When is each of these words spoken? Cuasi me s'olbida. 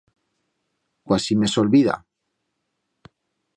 Cuasi 1.11 1.37
me 1.43 1.51
s'olbida. 1.53 1.99